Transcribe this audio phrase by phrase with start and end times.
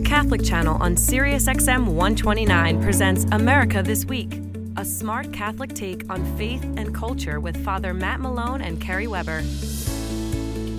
[0.00, 4.40] The Catholic Channel on SiriusXM 129 presents America This Week,
[4.78, 9.42] a smart Catholic take on faith and culture with Father Matt Malone and Kerry Weber.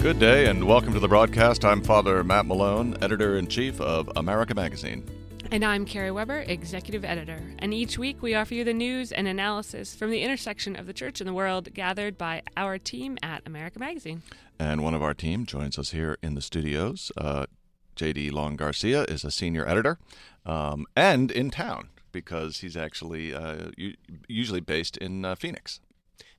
[0.01, 1.63] Good day and welcome to the broadcast.
[1.63, 5.07] I'm Father Matt Malone, editor in chief of America Magazine.
[5.51, 7.43] And I'm Kerry Weber, executive editor.
[7.59, 10.93] And each week we offer you the news and analysis from the intersection of the
[10.93, 14.23] church and the world gathered by our team at America Magazine.
[14.57, 17.11] And one of our team joins us here in the studios.
[17.15, 17.45] Uh,
[18.01, 19.99] JD Long Garcia is a senior editor
[20.43, 23.69] um, and in town because he's actually uh,
[24.27, 25.79] usually based in uh, Phoenix.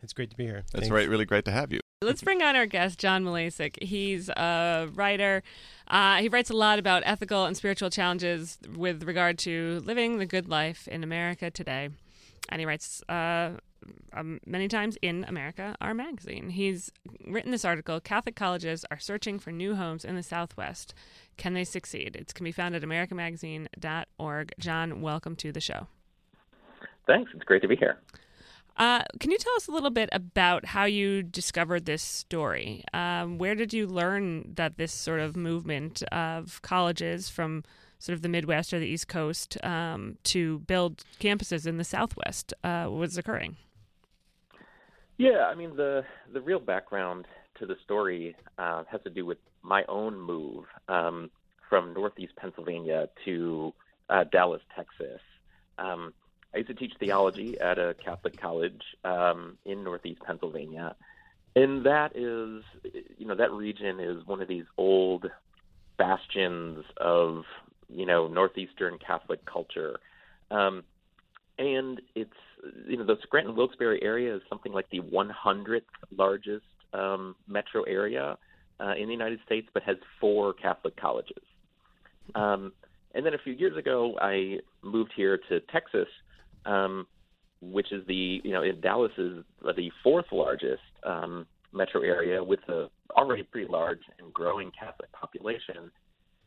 [0.03, 0.65] It's great to be here.
[0.73, 1.09] That's right.
[1.09, 1.79] Really great to have you.
[2.03, 3.80] Let's bring on our guest, John Malesic.
[3.80, 5.45] He's a writer.
[5.87, 10.27] Uh, he writes a lot about ethical and spiritual challenges with regard to living the
[10.27, 11.91] good life in America today.
[12.48, 13.52] And he writes uh,
[14.12, 16.50] um, many times in America, our magazine.
[16.50, 16.91] He's
[17.27, 20.95] written this article Catholic colleges are searching for new homes in the Southwest.
[21.36, 22.16] Can they succeed?
[22.16, 24.52] It can be found at americamagazine.org.
[24.59, 25.86] John, welcome to the show.
[27.06, 27.30] Thanks.
[27.34, 27.98] It's great to be here.
[28.77, 32.84] Uh, can you tell us a little bit about how you discovered this story?
[32.95, 37.64] Um, where did you learn that this sort of movement of colleges from
[38.03, 42.53] sort of the Midwest or the East Coast um, to build campuses in the Southwest
[42.64, 43.56] uh, was occurring?
[45.19, 47.27] Yeah, I mean the the real background
[47.58, 51.30] to the story uh, has to do with my own move um,
[51.69, 53.73] from Northeast Pennsylvania to
[54.11, 55.20] uh, Dallas, Texas.
[55.78, 56.12] Um,
[56.53, 60.97] I used to teach theology at a Catholic college um, in Northeast Pennsylvania,
[61.55, 62.64] and that is,
[63.17, 65.30] you know, that region is one of these old
[65.98, 67.45] bastions of,
[67.88, 69.98] you know, northeastern Catholic culture,
[70.50, 70.83] um,
[71.58, 72.30] and it's,
[72.89, 75.83] you know, the Scranton Wilkes-Barre area is something like the 100th
[76.16, 78.36] largest um, metro area
[78.80, 81.42] uh, in the United States, but has four Catholic colleges.
[82.34, 82.72] Um,
[83.14, 86.08] and then a few years ago, I moved here to Texas
[86.64, 87.06] um,
[87.61, 92.61] which is the you know in Dallas is the fourth largest um, metro area with
[92.68, 95.90] a already pretty large and growing Catholic population.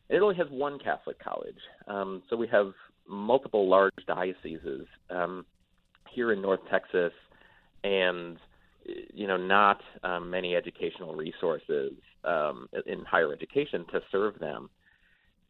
[0.08, 1.58] It only has one Catholic college,
[1.88, 2.72] um, so we have
[3.08, 5.44] multiple large dioceses um,
[6.12, 7.12] here in North Texas,
[7.84, 8.38] and
[9.12, 11.92] you know not um, many educational resources
[12.24, 14.70] um, in higher education to serve them.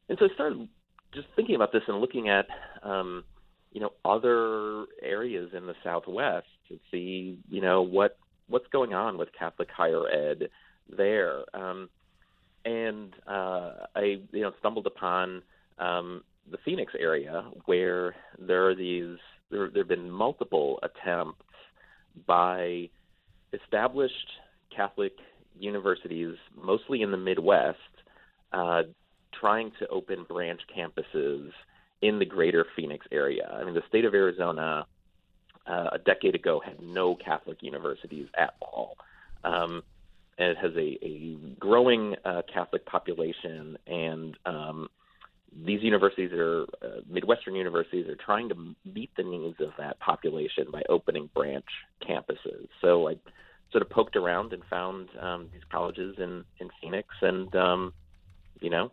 [0.08, 0.68] And so I started
[1.14, 2.46] just thinking about this and looking at
[2.82, 3.24] um,
[3.72, 8.16] you know other areas in the Southwest to see you know what
[8.48, 10.48] what's going on with Catholic higher ed
[10.96, 11.42] there.
[11.54, 11.88] Um,
[12.66, 15.42] and uh, I you know stumbled upon
[15.78, 19.16] um, the Phoenix area where there are these
[19.50, 21.44] there there have been multiple attempts
[22.26, 22.90] by
[23.52, 24.30] established
[24.74, 25.12] Catholic
[25.58, 27.78] universities, mostly in the Midwest,
[28.52, 28.82] uh,
[29.38, 31.50] trying to open branch campuses
[32.02, 33.48] in the greater Phoenix area.
[33.50, 34.86] I mean, the state of Arizona
[35.66, 38.96] uh, a decade ago had no Catholic universities at all.
[39.44, 39.82] Um,
[40.38, 44.88] and it has a, a growing uh, Catholic population, and um,
[45.64, 50.66] these universities are uh, Midwestern universities are trying to meet the needs of that population
[50.70, 51.64] by opening branch
[52.06, 52.68] campuses.
[52.82, 53.16] So I
[53.72, 57.92] sort of poked around and found um, these colleges in in Phoenix, and um,
[58.60, 58.90] you know,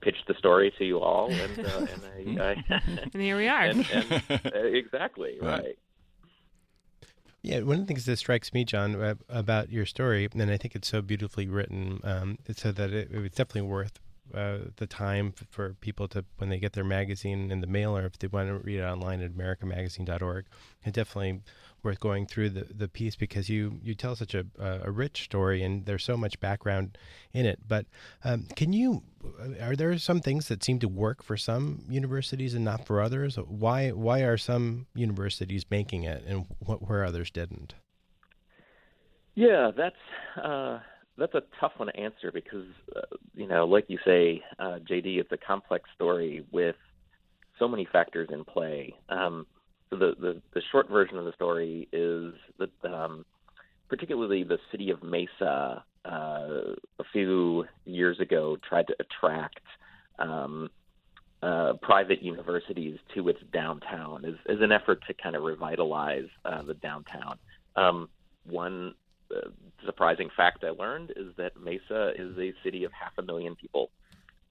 [0.00, 1.86] pitched the story to you all, and, uh,
[2.18, 2.82] and, I, I
[3.12, 3.66] and here we are.
[3.66, 5.78] And, and, uh, exactly right.
[7.46, 10.74] Yeah, one of the things that strikes me, John, about your story, and I think
[10.74, 14.00] it's so beautifully written, um, so that it, was definitely worth
[14.34, 18.04] uh, the time for people to when they get their magazine in the mail, or
[18.04, 20.46] if they want to read it online at americamagazine.org.
[20.82, 21.40] it's definitely
[21.86, 25.62] worth going through the, the piece because you, you tell such a, a rich story
[25.62, 26.98] and there's so much background
[27.32, 27.60] in it.
[27.66, 27.86] But
[28.24, 29.02] um, can you,
[29.60, 33.36] are there some things that seem to work for some universities and not for others?
[33.36, 37.74] Why, why are some universities making it and what, where others didn't?
[39.36, 40.80] Yeah, that's, uh,
[41.18, 45.18] that's a tough one to answer because, uh, you know, like you say, uh, JD,
[45.18, 46.76] it's a complex story with
[47.58, 48.94] so many factors in play.
[49.08, 49.46] Um,
[49.90, 53.24] so the, the, the short version of the story is that um,
[53.88, 59.60] particularly the city of Mesa uh, a few years ago tried to attract
[60.18, 60.70] um,
[61.42, 66.62] uh, private universities to its downtown as, as an effort to kind of revitalize uh,
[66.62, 67.38] the downtown.
[67.76, 68.08] Um,
[68.44, 68.94] one
[69.34, 69.48] uh,
[69.84, 73.90] surprising fact I learned is that Mesa is a city of half a million people.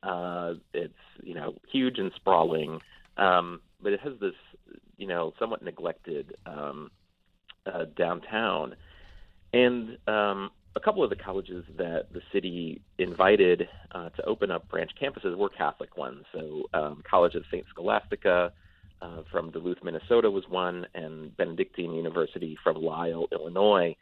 [0.04, 0.94] Uh, it's
[1.24, 2.80] you know huge and sprawling,
[3.18, 4.34] um, but it has this
[4.98, 6.92] you know, somewhat neglected um,
[7.66, 8.76] uh, downtown.
[9.54, 14.68] And um, a couple of the colleges that the city invited uh, to open up
[14.70, 16.26] branch campuses were Catholic ones.
[16.34, 17.66] So, um, College of St.
[17.70, 18.52] Scholastica
[19.02, 23.96] uh, from Duluth, Minnesota was one, and Benedictine University from Lisle, Illinois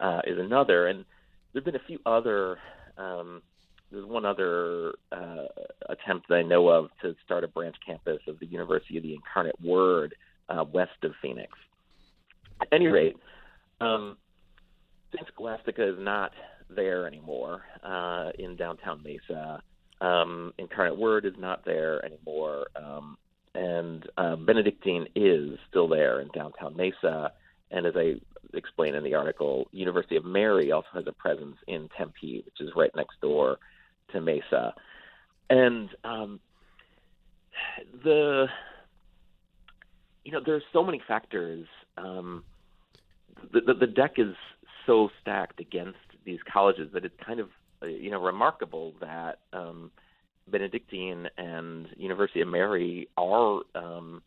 [0.00, 0.88] uh, is another.
[0.88, 1.04] And
[1.52, 2.58] there have been a few other.
[2.98, 3.42] Um,
[3.90, 5.46] there's one other uh,
[5.88, 9.14] attempt that I know of to start a branch campus of the University of the
[9.14, 10.14] Incarnate Word
[10.48, 11.52] uh, west of Phoenix.
[12.60, 13.16] At any rate,
[13.80, 14.16] um,
[15.12, 15.26] St.
[15.32, 16.32] Scholastica is not
[16.74, 19.62] there anymore uh, in downtown Mesa.
[20.00, 22.66] Um, Incarnate Word is not there anymore.
[22.76, 23.16] Um,
[23.54, 27.32] and uh, Benedictine is still there in downtown Mesa.
[27.70, 28.14] And as I
[28.52, 32.70] explain in the article, University of Mary also has a presence in Tempe, which is
[32.76, 33.58] right next door
[34.12, 34.74] to Mesa.
[35.50, 36.40] And um,
[38.02, 38.46] the
[40.24, 41.66] you know there are so many factors.
[41.96, 42.44] Um,
[43.52, 44.34] the, the, the deck is
[44.86, 47.50] so stacked against these colleges that it's kind of
[47.82, 49.90] uh, you know remarkable that um,
[50.48, 54.22] Benedictine and University of Mary are um,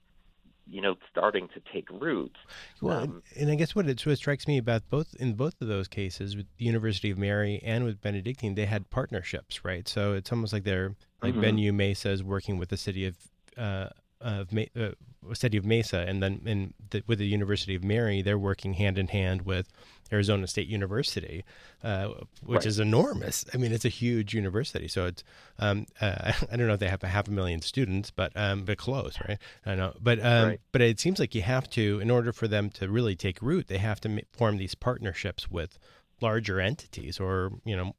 [0.70, 2.36] you know starting to take root.
[2.82, 5.68] Well, um, and I guess what it, what strikes me about both in both of
[5.68, 9.88] those cases with the University of Mary and with Benedictine, they had partnerships, right?
[9.88, 11.42] So it's almost like they're like mm-hmm.
[11.42, 13.18] BenU Mesa is working with the city of.
[13.58, 13.90] Uh,
[14.22, 14.90] of uh,
[15.34, 18.98] city of Mesa, and then in the, with the University of Mary, they're working hand
[18.98, 19.70] in hand with
[20.12, 21.44] Arizona State University,
[21.84, 22.10] uh,
[22.44, 22.66] which right.
[22.66, 23.46] is enormous.
[23.54, 24.88] I mean, it's a huge university.
[24.88, 25.24] So it's
[25.60, 28.64] um, uh, I don't know if they have a half a million students, but um,
[28.64, 29.38] but close, right?
[29.66, 30.62] I know, but um, right.
[30.72, 33.68] but it seems like you have to, in order for them to really take root,
[33.68, 35.78] they have to form these partnerships with
[36.22, 37.96] larger entities, or you know,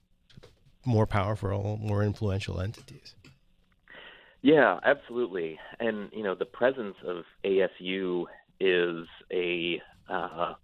[0.85, 3.15] more powerful, more influential entities.
[4.43, 5.59] Yeah, absolutely.
[5.81, 8.25] And you know, the presence of ASU
[8.61, 10.55] is a uh,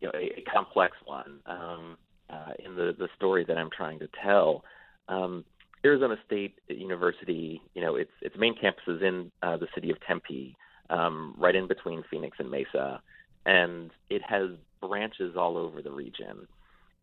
[0.00, 1.96] you know a, a complex one um,
[2.30, 4.64] uh, in the the story that I'm trying to tell.
[5.08, 5.44] Um,
[5.84, 9.96] Arizona State University, you know, its its main campus is in uh, the city of
[10.06, 10.56] Tempe,
[10.90, 13.02] um, right in between Phoenix and Mesa,
[13.44, 14.50] and it has
[14.80, 16.46] branches all over the region.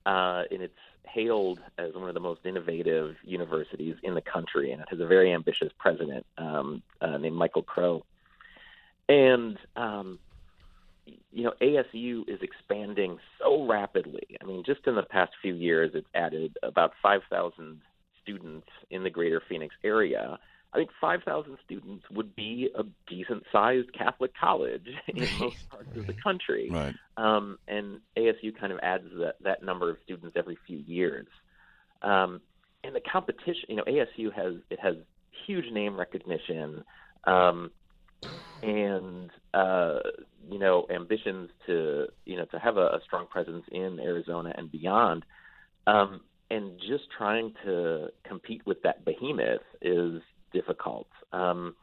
[0.05, 0.73] Uh, and it's
[1.03, 5.07] hailed as one of the most innovative universities in the country, and it has a
[5.07, 8.05] very ambitious president um, uh, named Michael Crow.
[9.07, 10.19] And um,
[11.31, 14.37] you know, ASU is expanding so rapidly.
[14.41, 17.81] I mean, just in the past few years, it's added about 5,000
[18.21, 20.39] students in the greater Phoenix area.
[20.73, 25.97] I think 5,000 students would be a decent sized Catholic college in most parts right.
[25.97, 26.69] of the country.
[26.71, 26.95] Right.
[27.17, 31.27] Um, and ASU kind of adds that, that number of students every few years.
[32.03, 32.41] Um,
[32.83, 34.95] and the competition, you know, ASU has, it has
[35.45, 36.83] huge name recognition.
[37.25, 37.71] Um,
[38.61, 39.99] and uh,
[40.49, 44.71] you know ambitions to you know to have a, a strong presence in Arizona and
[44.71, 45.25] beyond,
[45.87, 46.21] um,
[46.51, 51.07] and just trying to compete with that behemoth is difficult.
[51.31, 51.75] Um,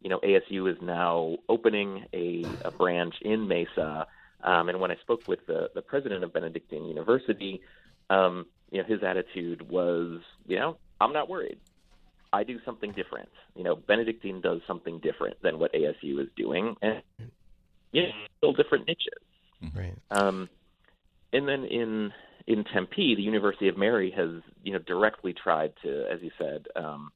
[0.00, 4.06] you know, ASU is now opening a, a branch in Mesa,
[4.42, 7.60] um, and when I spoke with the, the president of Benedictine University,
[8.10, 11.58] um, you know, his attitude was, you know, I'm not worried.
[12.32, 13.30] I do something different.
[13.56, 17.02] You know, Benedictine does something different than what ASU is doing, and
[17.92, 19.22] you know, still different niches.
[19.74, 19.94] Right.
[20.10, 20.48] Um,
[21.32, 22.12] and then in
[22.46, 26.66] in Tempe, the University of Mary has you know directly tried to, as you said,
[26.76, 27.10] um,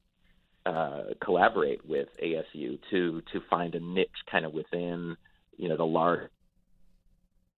[0.65, 5.15] uh, collaborate with ASU to to find a niche kind of within
[5.57, 6.29] you know the large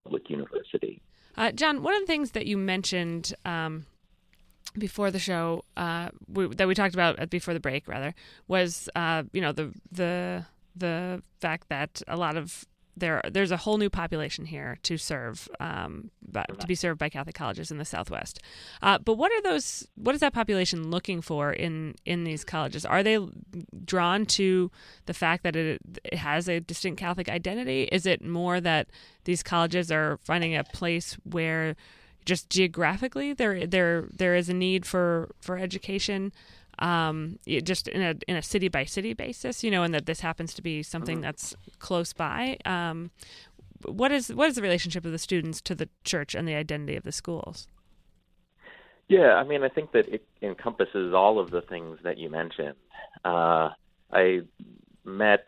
[0.03, 1.01] public university.
[1.37, 3.85] Uh, John, one of the things that you mentioned um,
[4.77, 8.13] before the show uh, we, that we talked about before the break rather
[8.47, 10.45] was uh, you know the the
[10.75, 12.65] the fact that a lot of
[12.97, 17.35] there there's a whole new population here to serve um, to be served by Catholic
[17.35, 18.39] colleges in the Southwest.
[18.81, 19.87] Uh, but what are those?
[19.95, 22.85] What is that population looking for in in these colleges?
[22.85, 23.19] Are they
[23.83, 24.71] drawn to
[25.05, 27.83] the fact that it, it has a distinct Catholic identity?
[27.91, 28.87] Is it more that
[29.25, 31.75] these colleges are finding a place where
[32.25, 36.31] just geographically there there there is a need for for education
[36.79, 40.19] um, just in a in a city by city basis, you know, and that this
[40.19, 41.23] happens to be something mm-hmm.
[41.23, 42.57] that's close by.
[42.65, 43.11] Um,
[43.85, 46.95] what is what is the relationship of the students to the church and the identity
[46.95, 47.67] of the schools?
[49.07, 52.75] Yeah, I mean, I think that it encompasses all of the things that you mentioned.
[53.23, 53.69] Uh,
[54.11, 54.41] I
[55.03, 55.45] met,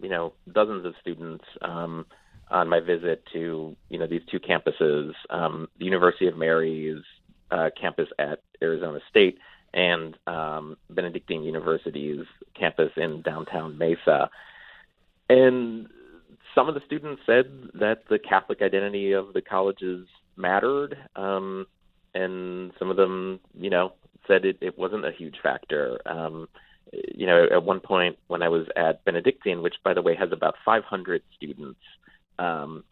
[0.00, 2.06] you know, dozens of students um,
[2.50, 7.02] on my visit to you know these two campuses, um, the University of Mary's
[7.50, 9.38] uh, campus at Arizona State
[9.72, 12.26] and um, Benedictine University's
[12.58, 14.30] campus in downtown Mesa,
[15.28, 15.88] and
[16.54, 20.96] some of the students said that the Catholic identity of the colleges mattered.
[21.16, 21.66] Um,
[22.14, 23.92] and some of them, you know,
[24.26, 26.00] said it, it wasn't a huge factor.
[26.06, 26.48] Um,
[26.92, 30.30] you know, at one point when I was at Benedictine, which by the way has
[30.32, 31.80] about 500 students
[32.38, 32.84] um,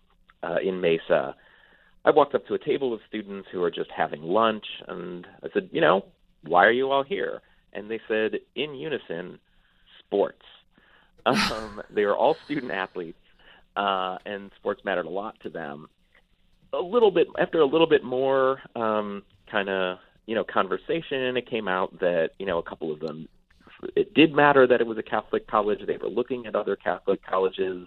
[0.42, 1.35] uh, in Mesa,
[2.04, 5.49] I walked up to a table of students who were just having lunch, and I
[5.52, 6.04] said, you know,
[6.45, 7.42] why are you all here?
[7.73, 9.38] And they said, in unison,
[9.99, 10.42] sports.
[11.26, 13.18] Um, they were all student athletes,
[13.76, 15.88] uh, and sports mattered a lot to them.
[16.73, 21.50] A little bit after a little bit more um, kind of you know conversation, it
[21.50, 23.28] came out that you know a couple of them
[23.95, 25.80] it did matter that it was a Catholic college.
[25.87, 27.87] They were looking at other Catholic colleges,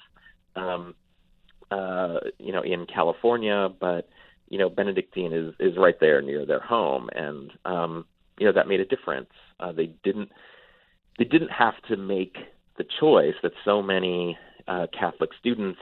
[0.55, 0.95] um,
[1.69, 4.09] uh, you know, in California, but
[4.49, 8.05] you know, Benedictine is is right there near their home, and um,
[8.41, 9.29] you know that made a difference.
[9.59, 10.31] Uh, they didn't
[11.19, 12.35] they didn't have to make
[12.79, 14.35] the choice that so many
[14.67, 15.79] uh, Catholic students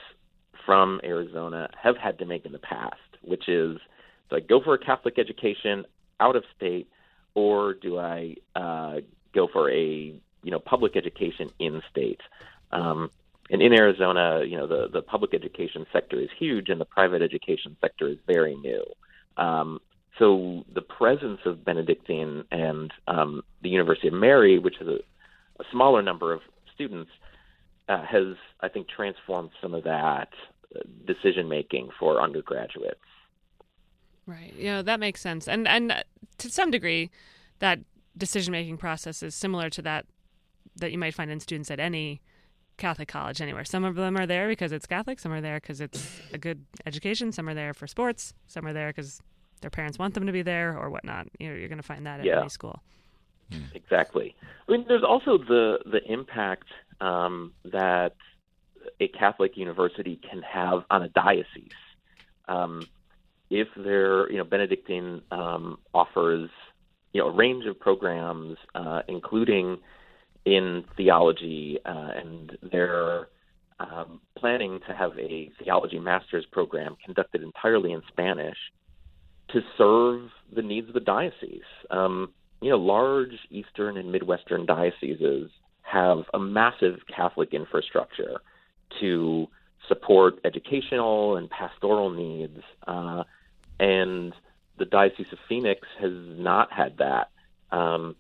[0.66, 3.78] from Arizona have had to make in the past, which is
[4.30, 5.86] do I go for a Catholic education
[6.20, 6.90] out of state,
[7.34, 8.98] or do I uh,
[9.34, 10.14] go for a
[10.44, 12.20] you know public education in state?
[12.74, 13.10] Um,
[13.50, 17.22] and in Arizona, you know the the public education sector is huge, and the private
[17.22, 18.84] education sector is very new.
[19.38, 19.80] Um,
[20.20, 25.00] so the presence of Benedictine and um, the University of Mary, which has a,
[25.60, 26.42] a smaller number of
[26.74, 27.10] students,
[27.88, 30.30] uh, has I think transformed some of that
[30.76, 33.00] uh, decision making for undergraduates.
[34.28, 34.54] Right.
[34.56, 35.48] Yeah, that makes sense.
[35.48, 36.04] And and uh,
[36.38, 37.10] to some degree,
[37.60, 37.80] that
[38.18, 40.06] decision making process is similar to that
[40.76, 42.22] that you might find in students at any
[42.78, 43.66] Catholic college anywhere.
[43.66, 45.20] Some of them are there because it's Catholic.
[45.20, 47.32] Some are there because it's a good education.
[47.32, 48.34] Some are there for sports.
[48.48, 49.22] Some are there because
[49.62, 51.28] their parents want them to be there or whatnot.
[51.40, 52.42] You know, you're going to find that at yeah.
[52.42, 52.82] any school.
[53.74, 54.36] Exactly.
[54.68, 56.68] I mean, there's also the the impact
[57.02, 58.16] um, that
[59.00, 61.70] a Catholic university can have on a diocese.
[62.48, 62.88] Um,
[63.50, 66.50] if they're, you know, Benedictine um, offers,
[67.14, 69.78] you know, a range of programs, uh, including
[70.46, 73.30] in theology, uh, and they're
[73.80, 78.58] um, planning to have a theology master's program conducted entirely in Spanish
[79.54, 81.62] to serve the needs of the diocese.
[81.90, 85.50] Um, you know, large Eastern and Midwestern dioceses
[85.82, 88.42] have a massive Catholic infrastructure
[89.00, 89.48] to
[89.88, 93.24] support educational and pastoral needs, uh,
[93.80, 94.34] and
[94.78, 97.30] the Diocese of Phoenix has not had that.
[97.72, 98.16] Um,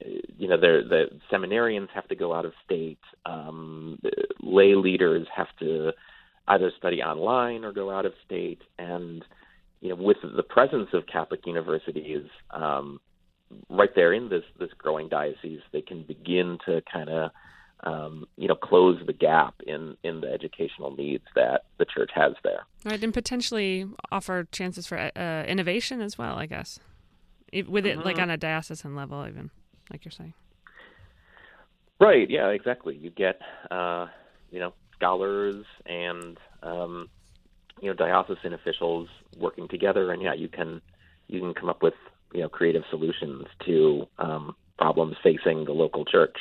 [0.00, 2.98] you know, the seminarians have to go out of state.
[3.24, 4.00] Um,
[4.40, 5.92] lay leaders have to
[6.48, 9.24] either study online or go out of state, and
[9.84, 12.98] you know, with the presence of Catholic universities um,
[13.68, 17.30] right there in this this growing diocese, they can begin to kind of
[17.80, 22.32] um, you know close the gap in in the educational needs that the church has
[22.42, 22.64] there.
[22.82, 26.36] Right, and potentially offer chances for uh, innovation as well.
[26.36, 26.80] I guess
[27.52, 28.06] with it mm-hmm.
[28.06, 29.50] like on a diocesan level, even
[29.92, 30.32] like you're saying.
[32.00, 32.28] Right.
[32.30, 32.48] Yeah.
[32.48, 32.96] Exactly.
[32.96, 33.38] You get
[33.70, 34.06] uh,
[34.50, 37.10] you know scholars and um,
[37.80, 40.80] you know diocesan officials working together, and yeah, you can
[41.28, 41.94] you can come up with
[42.32, 46.36] you know creative solutions to um, problems facing the local church.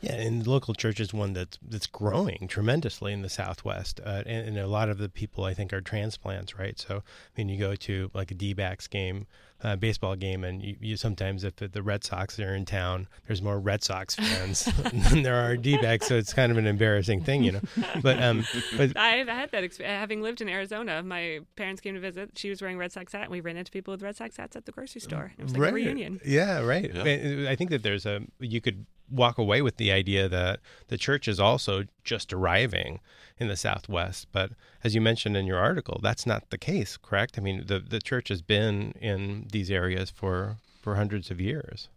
[0.00, 4.22] Yeah, and the local church is one that's that's growing tremendously in the Southwest, uh,
[4.26, 6.78] and, and, a lot of the people I think are transplants, right?
[6.78, 7.00] So, I
[7.36, 9.26] mean, you go to like a D-backs game
[9.62, 13.08] uh, baseball game, and you, you sometimes if the, the, Red Sox are in town,
[13.26, 14.64] there's more Red Sox fans
[15.10, 17.60] than there are D-backs, so it's kind of an embarrassing thing, you know.
[18.00, 18.44] But um,
[18.76, 19.98] but I've had that experience.
[19.98, 22.30] Having lived in Arizona, my parents came to visit.
[22.36, 24.54] She was wearing Red Sox hat, and we ran into people with Red Sox hats
[24.54, 25.32] at the grocery store.
[25.36, 25.72] It was like right.
[25.72, 26.20] a reunion.
[26.24, 26.90] Yeah, right.
[26.94, 27.50] Yeah.
[27.50, 31.28] I think that there's a you could walk away with the idea that the church
[31.28, 33.00] is also just arriving
[33.38, 34.28] in the Southwest.
[34.32, 34.52] But
[34.84, 37.38] as you mentioned in your article, that's not the case, correct?
[37.38, 41.88] I mean, the, the church has been in these areas for, for hundreds of years.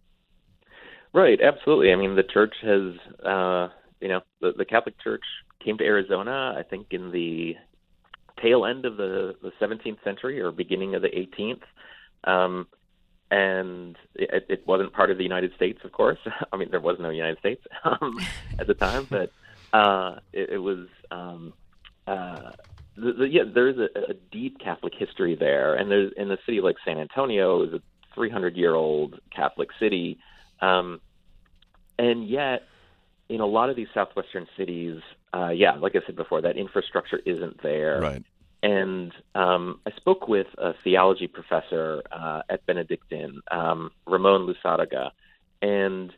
[1.14, 1.92] Right, absolutely.
[1.92, 2.94] I mean, the church has,
[3.26, 5.24] uh, you know, the, the Catholic Church
[5.64, 7.56] came to Arizona, I think, in the
[8.42, 11.62] tail end of the, the 17th century or beginning of the 18th.
[12.24, 12.68] Um,
[13.32, 16.20] and it, it wasn't part of the United States, of course.
[16.54, 18.20] I mean, there was no United States um,
[18.60, 19.32] at the time, but
[19.74, 21.54] uh, it, it was um,
[22.06, 22.52] uh,
[22.98, 23.44] the, the, yeah.
[23.52, 27.64] There's a, a deep Catholic history there, and there's in a city like San Antonio
[27.64, 27.82] is a
[28.14, 30.20] 300 year old Catholic city,
[30.60, 31.00] um,
[31.98, 32.64] and yet
[33.30, 35.00] in a lot of these southwestern cities,
[35.34, 38.02] uh, yeah, like I said before, that infrastructure isn't there.
[38.02, 38.24] Right.
[38.64, 45.12] And um, I spoke with a theology professor uh, at Benedictine, um, Ramon Luzarraga,
[45.62, 46.14] and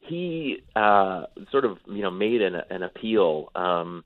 [0.00, 4.04] he uh, sort of you know made an, an appeal um,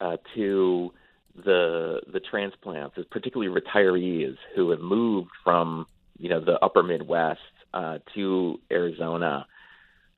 [0.00, 0.92] uh, to
[1.36, 5.86] the the transplants, particularly retirees who have moved from
[6.18, 7.40] you know the Upper Midwest
[7.72, 9.46] uh, to Arizona.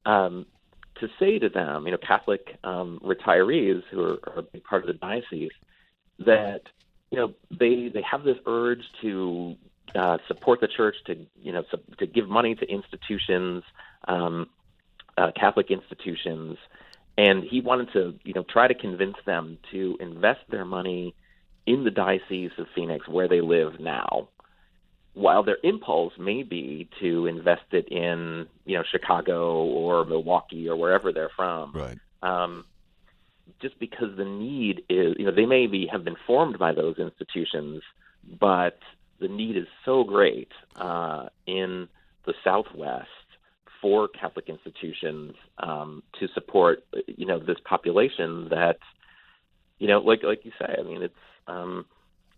[0.05, 0.47] Um,
[1.01, 4.83] to say to them, you know, Catholic um, retirees who are, are a big part
[4.83, 5.51] of the diocese,
[6.21, 6.63] that
[7.11, 9.57] you know they they have this urge to
[9.95, 11.65] uh, support the church, to you know
[11.99, 13.63] to give money to institutions,
[14.09, 14.49] um,
[15.17, 16.59] uh, Catholic institutions,
[17.17, 21.15] and he wanted to you know try to convince them to invest their money
[21.67, 24.29] in the diocese of Phoenix where they live now
[25.17, 30.77] while their impulse may be to invest it in you know Chicago or Milwaukee or
[30.77, 31.99] wherever they're from, right?
[32.23, 32.67] Um,
[33.61, 36.99] just because the need is, you know, they may be have been formed by those
[36.99, 37.83] institutions,
[38.39, 38.79] but
[39.21, 41.89] the need is so great uh, in
[42.27, 43.09] the Southwest
[43.81, 48.79] for Catholic institutions um, to support, you know, this population that,
[49.79, 51.15] you know, like like you say, I mean, it's
[51.47, 51.87] um,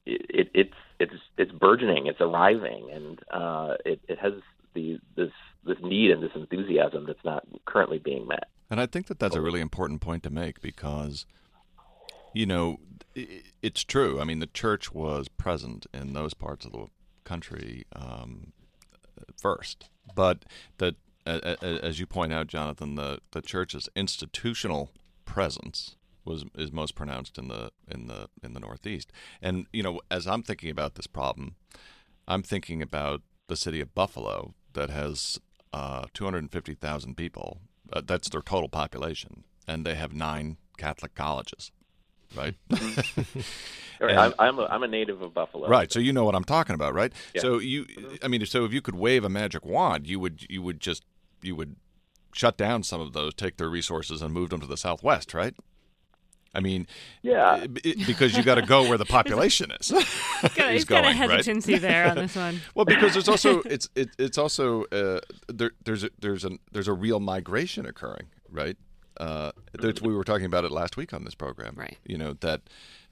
[0.05, 4.35] it, it's it's it's burgeoning, it's arriving, and uh, it, it has
[4.75, 5.31] the this
[5.65, 8.49] this need and this enthusiasm that's not currently being met.
[8.71, 11.27] And I think that that's a really important point to make because,
[12.35, 12.79] you know,
[13.63, 14.21] it's true.
[14.21, 16.87] I mean, the church was present in those parts of the
[17.25, 18.53] country um,
[19.41, 20.45] first, but
[20.79, 20.97] that,
[21.27, 24.91] as you point out, Jonathan, the the church's institutional
[25.25, 29.11] presence was is most pronounced in the in the in the Northeast.
[29.43, 31.57] And you know, as I'm thinking about this problem,
[32.27, 35.41] I'm thinking about the city of Buffalo that has
[35.73, 37.59] uh, 250,000 people.
[37.93, 41.73] Uh, that's their total population, and they have nine Catholic colleges.
[42.37, 42.55] Right.
[44.01, 44.19] right.
[44.19, 45.69] I'm, I'm, a, I'm a native of Buffalo.
[45.69, 45.91] Right.
[45.91, 47.13] So you know what I'm talking about, right?
[47.35, 47.41] Yeah.
[47.41, 47.87] So you,
[48.23, 51.05] I mean, so if you could wave a magic wand, you would you would just
[51.41, 51.77] you would
[52.35, 55.55] shut down some of those, take their resources, and move them to the Southwest, right?
[56.55, 56.87] I mean,
[57.23, 59.93] yeah, it, because you got to go where the population is.
[60.57, 61.83] he's got a hesitancy right?
[61.83, 62.61] there on this one.
[62.75, 66.89] well, because there's also it's it, it's also uh, there, there's a, there's a there's
[66.89, 68.77] a real migration occurring, right?
[69.19, 69.51] Uh,
[70.03, 71.99] we were talking about it last week on this program, right?
[72.05, 72.63] You know that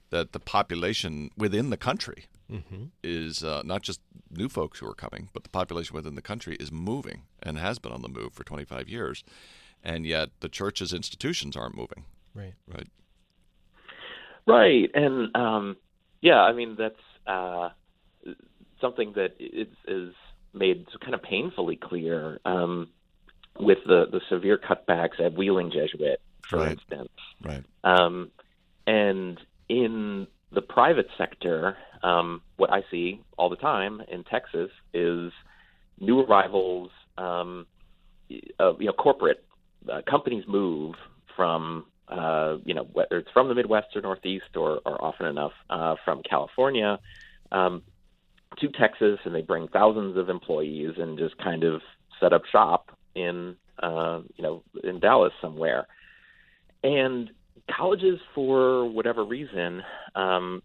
[0.09, 2.85] that the population within the country mm-hmm.
[3.03, 3.99] is uh, not just
[4.31, 7.79] new folks who are coming, but the population within the country is moving and has
[7.79, 9.23] been on the move for 25 years,
[9.83, 12.05] and yet the church's institutions aren't moving.
[12.33, 12.53] Right.
[12.67, 12.87] Right.
[14.47, 15.77] Right, and um,
[16.21, 17.69] yeah, I mean that's uh,
[18.79, 20.13] something that is, is
[20.53, 22.89] made kind of painfully clear um,
[23.59, 26.71] with the the severe cutbacks at Wheeling Jesuit, for right.
[26.71, 27.09] instance.
[27.43, 27.63] Right.
[27.83, 28.31] Um,
[28.85, 35.31] and in the private sector, um, what I see all the time in Texas is
[35.99, 37.65] new arrivals, um,
[38.59, 39.43] uh, you know, corporate
[39.91, 40.95] uh, companies move
[41.35, 45.51] from uh, you know, whether it's from the Midwest or Northeast or, or often enough
[45.69, 46.99] uh, from California
[47.51, 47.83] um,
[48.59, 51.81] to Texas, and they bring thousands of employees and just kind of
[52.19, 55.87] set up shop in, uh, you know, in Dallas somewhere.
[56.83, 57.29] And
[57.69, 59.83] colleges, for whatever reason,
[60.15, 60.63] um,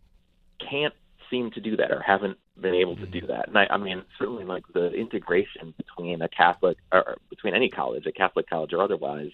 [0.71, 0.95] can't
[1.29, 3.29] seem to do that or haven't been able to do mm-hmm.
[3.29, 3.49] that.
[3.49, 8.07] And I, I mean, certainly like the integration between a Catholic or between any college,
[8.07, 9.31] a Catholic college or otherwise,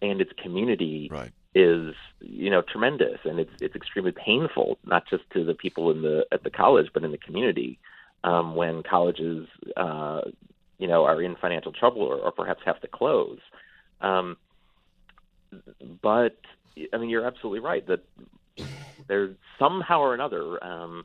[0.00, 3.18] and its community right is you know tremendous.
[3.24, 6.86] And it's it's extremely painful not just to the people in the at the college
[6.92, 7.78] but in the community
[8.24, 10.22] um, when colleges uh,
[10.78, 13.38] you know are in financial trouble or, or perhaps have to close.
[14.00, 14.36] Um,
[16.02, 16.36] but
[16.92, 18.04] I mean you're absolutely right that
[19.08, 21.04] there's somehow or another um,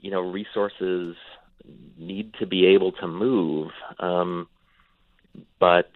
[0.00, 1.16] you know resources
[1.98, 3.70] need to be able to move.
[3.98, 4.48] Um,
[5.58, 5.90] but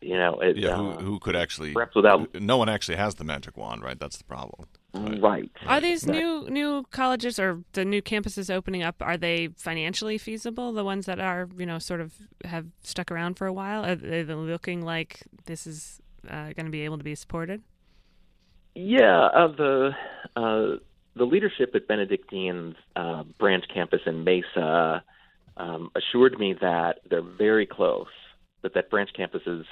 [0.00, 1.72] you know, it, yeah, who, uh, who could actually?
[1.72, 3.98] Perhaps without no one actually has the magic wand, right?
[3.98, 4.68] That's the problem.
[4.94, 5.20] Right.
[5.20, 5.50] right.
[5.66, 6.16] Are these right.
[6.16, 8.96] new new colleges or the new campuses opening up?
[9.00, 10.72] Are they financially feasible?
[10.72, 13.84] The ones that are, you know, sort of have stuck around for a while.
[13.84, 17.62] Are they looking like this is uh, going to be able to be supported?
[18.74, 19.90] Yeah, uh, the
[20.36, 20.66] uh,
[21.16, 25.02] the leadership at Benedictine's uh, branch campus in Mesa
[25.56, 28.06] um, assured me that they're very close.
[28.62, 29.64] That that branch campus is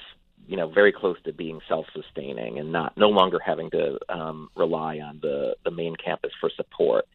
[0.47, 4.99] you know very close to being self-sustaining and not no longer having to um, rely
[4.99, 7.05] on the the main campus for support.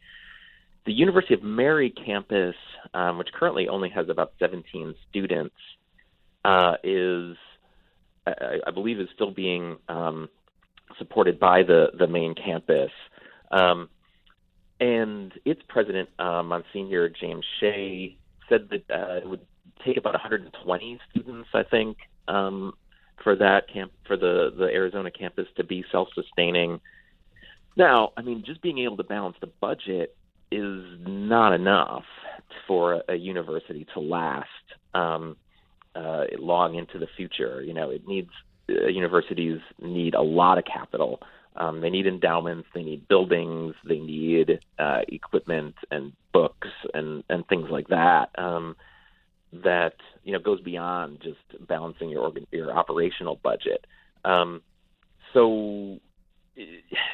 [0.85, 2.55] The University of Mary campus,
[2.93, 5.55] um, which currently only has about 17 students,
[6.43, 7.37] uh, is
[8.27, 10.29] I, I, believe is still being um,
[10.97, 12.91] supported by the the main campus.
[13.51, 13.89] Um,
[14.79, 18.17] and its president, uh, Monsignor James Shea,
[18.49, 19.45] said that uh, it would
[19.85, 21.97] take about 120 students, I think,
[22.27, 22.73] um,
[23.23, 26.81] for that camp for the the Arizona campus to be self-sustaining.
[27.75, 30.15] Now, I mean, just being able to balance the budget
[30.51, 32.05] is not enough.
[32.67, 34.47] for a, a university to last
[34.93, 35.35] um,
[35.95, 37.61] uh, long into the future.
[37.61, 38.29] You know, it needs
[38.69, 41.21] uh, universities need a lot of capital.
[41.55, 47.47] Um, they need endowments, they need buildings, they need uh, equipment and books and and
[47.47, 48.29] things like that.
[48.37, 48.75] Um,
[49.63, 53.85] that you know goes beyond just balancing your organ, your operational budget.
[54.25, 54.61] Um,
[55.33, 55.99] so,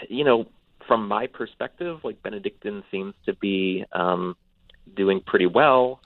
[0.10, 0.46] you know,
[0.88, 4.36] from my perspective, like Benedictine seems to be um,
[4.96, 6.02] doing pretty well,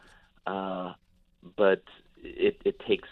[0.45, 0.93] uh,
[1.57, 1.83] but
[2.23, 3.09] it, it takes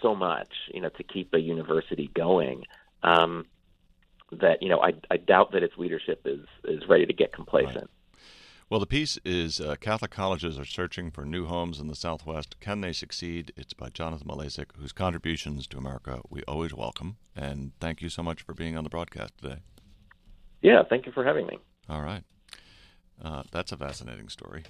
[0.00, 2.64] so much, you know, to keep a university going.
[3.02, 3.46] Um,
[4.32, 7.90] that you know, I, I doubt that its leadership is is ready to get complacent.
[8.70, 12.58] Well, the piece is uh, Catholic colleges are searching for new homes in the Southwest.
[12.60, 13.52] Can they succeed?
[13.56, 17.18] It's by Jonathan Malesic, whose contributions to America we always welcome.
[17.36, 19.58] And thank you so much for being on the broadcast today.
[20.62, 21.58] Yeah, thank you for having me.
[21.90, 22.22] All right.
[23.22, 24.64] Uh, that's a fascinating story.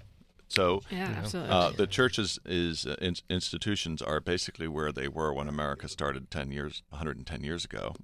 [0.54, 1.50] So, yeah, absolutely.
[1.50, 6.30] Uh, the churches is uh, in, institutions are basically where they were when America started
[6.30, 7.94] ten years, 110 years ago.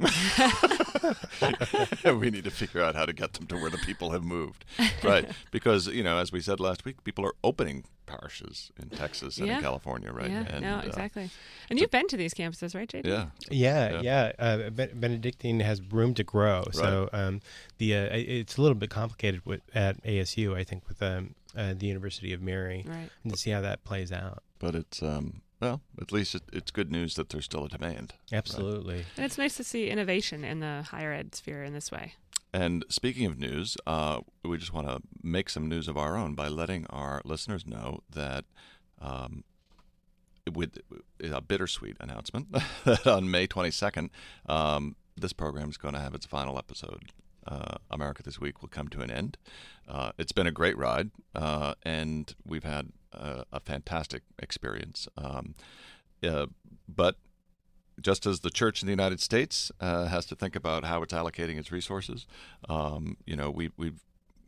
[2.19, 4.65] we need to figure out how to get them to where the people have moved,
[5.03, 5.29] right?
[5.51, 9.47] Because you know, as we said last week, people are opening parishes in Texas and
[9.47, 9.57] yeah.
[9.57, 10.31] in California, right?
[10.31, 11.25] Yeah, and, no, uh, exactly.
[11.25, 13.07] Uh, and you've been to these campuses, right, JD?
[13.07, 14.33] Yeah, yeah, yeah.
[14.39, 14.69] yeah.
[14.69, 16.75] Uh, Benedictine has room to grow, right.
[16.75, 17.41] so um,
[17.79, 21.75] the uh, it's a little bit complicated with at ASU, I think, with um, uh,
[21.77, 23.11] the University of Mary, right.
[23.25, 24.43] and to see how that plays out.
[24.59, 28.15] But it's um, well, at least it, it's good news that there's still a demand.
[28.33, 29.07] Absolutely, right?
[29.17, 32.15] and it's nice to see innovation in the higher ed sphere in this way.
[32.53, 36.35] And speaking of news, uh, we just want to make some news of our own
[36.35, 38.45] by letting our listeners know that.
[39.01, 39.45] Um,
[40.51, 40.79] with
[41.23, 42.49] a bittersweet announcement
[42.85, 44.11] that on May 22nd,
[44.47, 47.13] um, this program is going to have its final episode
[47.46, 49.37] uh, America This Week will come to an end.
[49.88, 55.09] Uh, it's been a great ride, uh, and we've had a fantastic experience.
[55.18, 55.57] Um,
[56.88, 57.16] but
[58.00, 61.12] just as the church in the United States uh, has to think about how it's
[61.12, 62.26] allocating its resources,
[62.68, 63.92] um, you know, we we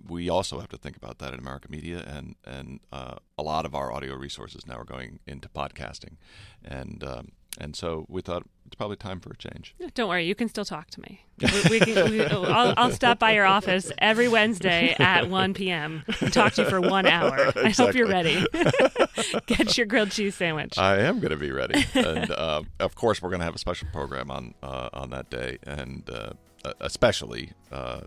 [0.09, 3.65] we also have to think about that in America Media, and and uh, a lot
[3.65, 6.17] of our audio resources now are going into podcasting,
[6.65, 7.29] and um,
[7.59, 9.75] and so we thought it's probably time for a change.
[9.95, 11.27] Don't worry, you can still talk to me.
[11.41, 16.05] We, we can, we, I'll, I'll, stop by your office every Wednesday at 1 p.m.
[16.21, 17.37] and talk to you for one hour.
[17.49, 17.63] Exactly.
[17.65, 18.47] I hope you're ready.
[19.47, 20.79] Get your grilled cheese sandwich.
[20.79, 23.59] I am going to be ready, and uh, of course, we're going to have a
[23.59, 26.33] special program on uh, on that day, and uh,
[26.81, 28.03] especially uh,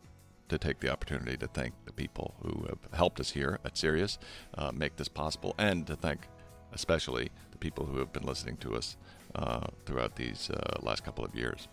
[0.49, 4.17] to take the opportunity to thank the people who have helped us here at Sirius
[4.57, 6.27] uh, make this possible, and to thank
[6.73, 8.97] especially the people who have been listening to us
[9.35, 11.67] uh, throughout these uh, last couple of years.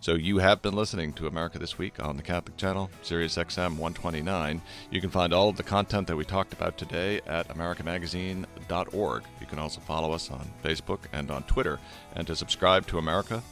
[0.00, 3.76] So you have been listening to America This Week on the Catholic Channel, Sirius XM
[3.76, 4.62] 129.
[4.90, 9.22] You can find all of the content that we talked about today at americamagazine.org.
[9.40, 11.78] You can also follow us on Facebook and on Twitter.
[12.14, 13.42] And to subscribe to America,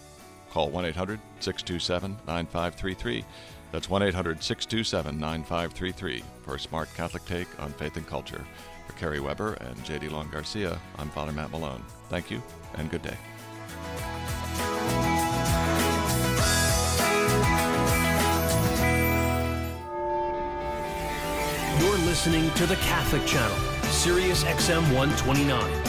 [0.50, 3.24] call 1 800 627 9533.
[3.72, 8.44] That's 1 800 627 9533 for a smart Catholic take on faith and culture.
[8.86, 11.82] For Kerry Weber and JD Long Garcia, I'm Father Matt Malone.
[12.08, 12.40] Thank you
[12.74, 13.16] and good day.
[22.06, 23.56] Listening to the Catholic Channel,
[23.90, 25.85] Sirius XM 129.